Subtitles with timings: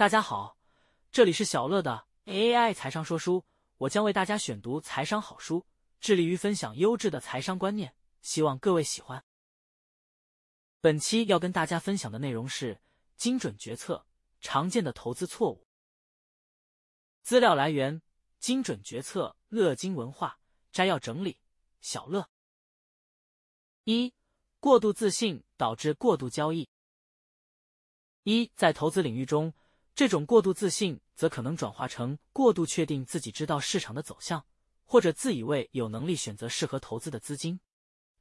[0.00, 0.56] 大家好，
[1.12, 3.44] 这里是小乐的 AI 财商说书，
[3.76, 5.66] 我将为大家选读财商好书，
[6.00, 9.22] 致力于分享优质的财商观念，希望各位喜欢。
[10.80, 12.80] 本期要跟大家分享的内容是
[13.18, 14.06] 精准决策
[14.40, 15.66] 常见的投资错误。
[17.20, 18.00] 资料来源：
[18.38, 20.40] 精准决策乐金文化
[20.72, 21.38] 摘要整理。
[21.82, 22.26] 小乐
[23.84, 24.14] 一。
[24.60, 26.70] 过度自信导致过度交易。
[28.22, 29.52] 一，在投资领域中，
[30.00, 34.46] 这种过度自信则可能转化成过度确定自己知道市场的走向，
[34.86, 37.60] 或者自以为有能力选择适合投资的资金。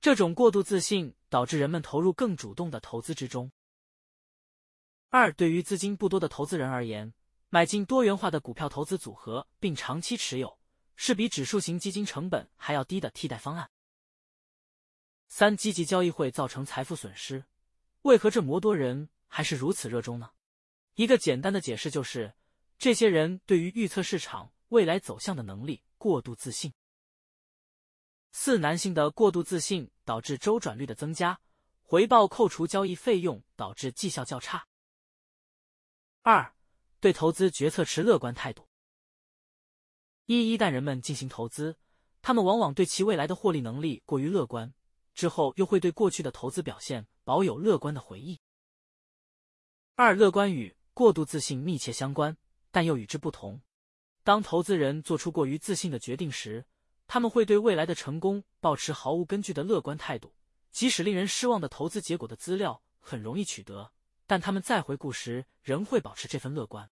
[0.01, 3.49] 这种过度自信导致人们投入更主动的投资之中。
[5.07, 7.13] 二，对于资金不多的投资人而言，
[7.47, 10.59] 买进多元化的股票投资组合并长期持有，
[10.97, 13.71] 是比指数型基金成本还要低的替代方案。
[15.29, 17.45] 三积极交易会造成财富损失，
[18.01, 20.31] 为何这么多人还是如此热衷呢？
[20.99, 22.33] 一个简单的解释就是，
[22.77, 26.73] 这些人对于预测市场未来走向的能力过度自信。
[28.33, 31.39] 四男性的过度自信导致周转率的增加，
[31.83, 34.67] 回报扣除交易费用导致绩效较差。
[36.21, 36.53] 二
[36.99, 38.67] 对投资决策持乐观态度。
[40.25, 41.77] 一一旦人们进行投资，
[42.21, 44.73] 他们往往对其未来的获利能力过于乐观。
[45.13, 48.41] 之后又会对过去的投资表现保有乐观的回忆。
[49.95, 52.35] 二，乐观与过度自信密切相关，
[52.71, 53.61] 但又与之不同。
[54.21, 56.65] 当投资人做出过于自信的决定时，
[57.07, 60.35] 他们会对未来的成功保持毫无根据的乐观态度，
[60.71, 63.93] 即使令人失望的投资结果的资料很容易取得，
[64.27, 66.91] 但他们再回顾时仍会保持这份乐观。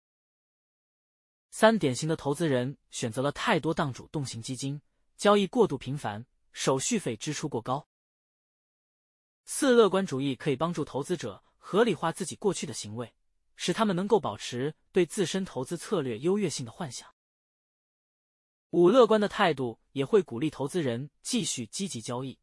[1.49, 4.81] 三，典型的投资人选择了太多档主动型基金，
[5.15, 7.87] 交易过度频繁，手续费支出过高。
[9.45, 13.13] 四乐观主义可以帮助投资者合理化自己过去的行为，
[13.63, 17.15] 使他们能够保持对自身投资策略优越性的幻想。
[18.71, 22.37] 五乐观的态度也会鼓励投资人继续积极交易，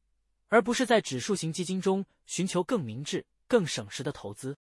[0.47, 4.57] 而不是在指数型基金中寻求更明智、更省时的投资。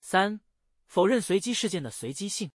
[0.00, 0.40] 三
[0.86, 2.50] 否认随机事件的随机性。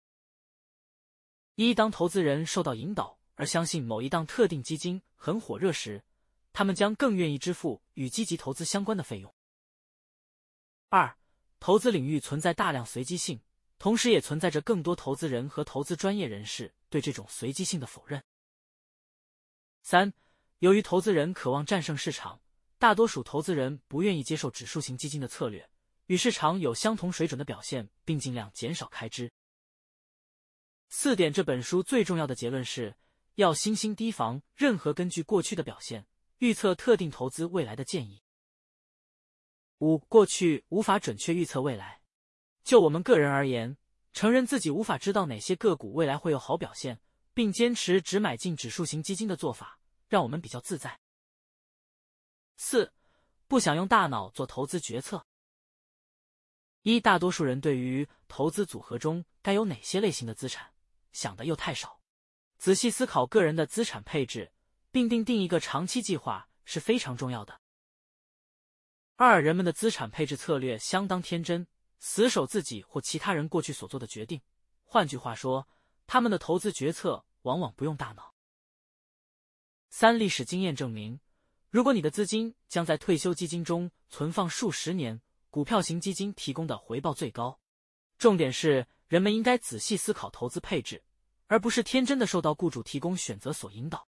[1.56, 6.04] 一当投资人受到引导而相信某一档特定基金很火热时。
[6.52, 9.34] 他们将更愿意支付与积极投资相关的费用。
[10.90, 11.18] 二，
[11.62, 13.40] 投资领域存在大量随机性，
[13.78, 18.24] 同时也存在着更多投资人和投资专业人士对这种随机性的否认。
[19.84, 20.12] 三，
[20.58, 22.42] 由于投资人渴望战胜市场，
[22.80, 25.70] 大多数投资人不愿意接受指数型基金的策略，
[26.08, 29.32] 与市场有相同水准的表现，并尽量减少开支。
[30.90, 32.96] 四点，这本书最重要的结论是
[33.36, 36.08] 要心心提防任何根据过去的表现。
[36.40, 38.24] 预测特定投资未来的建议。
[39.82, 42.02] 五、过去无法准确预测未来。
[42.64, 43.78] 就我们个人而言，
[44.14, 47.00] 承认自己无法知道哪些个股未来会有好表现，
[47.34, 51.00] 并坚持只买进指数型基金的做法，让我们比较自在。
[52.58, 52.94] 四、
[53.48, 55.26] 不想用大脑做投资决策。
[56.84, 60.74] 一、大多数人对于投资组合中该有哪些类型的资产
[61.12, 62.00] 想的又太少，
[62.58, 64.52] 仔细思考个人的资产配置。
[64.94, 67.61] 并定定一个长期计划是非常重要的。
[69.24, 71.68] 二，人们的资产配置策略相当天真，
[72.00, 74.42] 死守自己或其他人过去所做的决定。
[74.84, 75.68] 换句话说，
[76.08, 78.34] 他们的投资决策往往不用大脑。
[79.92, 81.20] 三，历史经验证明，
[81.70, 85.22] 如果你的资金将在退休基金中存放数十年，
[85.52, 87.60] 股票型基金提供的回报最高。
[88.18, 91.04] 重点是，人们应该仔细思考投资配置，
[91.46, 94.08] 而不是天真的受到雇主提供选择所引导。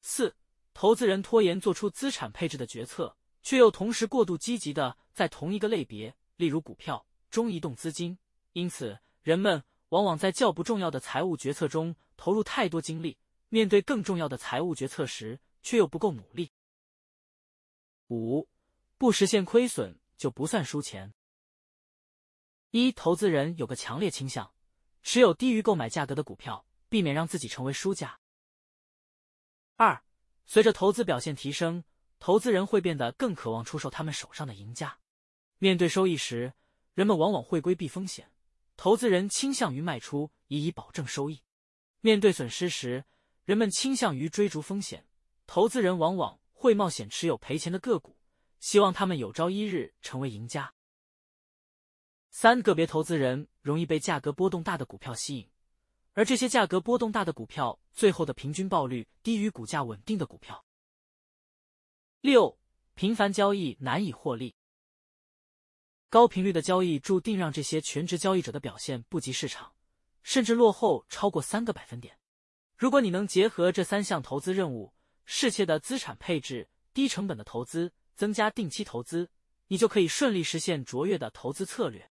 [0.00, 0.36] 四，
[0.72, 3.16] 投资人拖延做出资产配置的决策，
[3.48, 8.18] 却又同时过度积极的在同一个类别，例如股票、中移动资金。
[8.52, 13.16] 因此，人们往往在较不重要的财务决策中投入太多精力，
[13.48, 16.52] 面对更重要的财务决策时，却又不够努力。
[18.08, 18.46] 五，
[18.98, 21.14] 不实现亏损就不算输钱。
[22.72, 24.52] 一，投资人有个强烈倾向，
[25.02, 28.20] 持有低于购买价格的股票，避免让自己成为输家。
[29.76, 30.04] 二，
[30.44, 31.82] 随着投资表现提升，
[32.18, 34.98] 投资人会变得更渴望出售他们手上的赢家。
[35.58, 36.52] 面对收益时，
[36.94, 38.30] 人们往往会规避风险，
[38.76, 41.42] 投资人倾向于卖出以以保证收益；
[42.00, 43.04] 面对损失时，
[43.44, 45.06] 人们倾向于追逐风险，
[45.46, 48.16] 投资人往往会冒险持有赔钱的个股，
[48.60, 50.74] 希望他们有朝一日成为赢家。
[52.30, 55.48] 三，个别投资人容易被价格波动大的股票吸引。
[56.12, 60.64] 而这些价格波动大的股票，最后的平均报率低于股价稳定的股票。
[62.20, 62.58] 六，
[62.94, 64.56] 频繁交易难以获利。
[66.08, 69.72] 高频率的交易注定让这些全职交易者的表现不及市场，
[70.24, 72.18] 甚至落后超过三个百分点。
[72.76, 74.92] 如果你能结合这三项投资任务，
[75.26, 79.30] 适切的资产配置、低成本的投资、增加定期投资，
[79.68, 82.10] 你就可以顺利实现卓越的投资策略。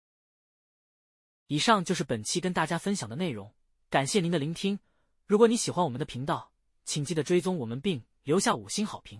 [1.49, 3.53] 以上就是本期跟大家分享的内容，
[3.89, 4.79] 感谢您的聆听。
[5.27, 6.53] 如果你喜欢我们的频道，
[6.85, 9.17] 请记得追踪我们并留下五星好评。